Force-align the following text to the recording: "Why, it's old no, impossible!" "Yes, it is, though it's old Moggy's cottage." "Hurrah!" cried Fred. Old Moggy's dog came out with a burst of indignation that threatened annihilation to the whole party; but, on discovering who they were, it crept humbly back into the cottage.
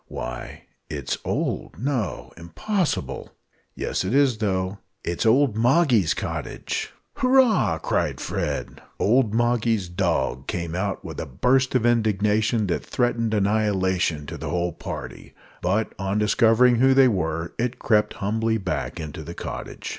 "Why, 0.07 0.63
it's 0.89 1.19
old 1.23 1.77
no, 1.77 2.33
impossible!" 2.35 3.29
"Yes, 3.75 4.03
it 4.03 4.15
is, 4.15 4.39
though 4.39 4.79
it's 5.03 5.27
old 5.27 5.55
Moggy's 5.55 6.15
cottage." 6.15 6.91
"Hurrah!" 7.17 7.77
cried 7.77 8.19
Fred. 8.19 8.81
Old 8.99 9.35
Moggy's 9.35 9.87
dog 9.89 10.47
came 10.47 10.73
out 10.73 11.05
with 11.05 11.19
a 11.19 11.27
burst 11.27 11.75
of 11.75 11.85
indignation 11.85 12.65
that 12.65 12.83
threatened 12.83 13.35
annihilation 13.35 14.25
to 14.25 14.39
the 14.39 14.49
whole 14.49 14.71
party; 14.73 15.35
but, 15.61 15.93
on 15.99 16.17
discovering 16.17 16.77
who 16.77 16.95
they 16.95 17.07
were, 17.07 17.53
it 17.59 17.77
crept 17.77 18.13
humbly 18.13 18.57
back 18.57 18.99
into 18.99 19.21
the 19.23 19.35
cottage. 19.35 19.89